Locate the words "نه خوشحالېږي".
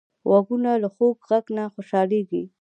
1.57-2.43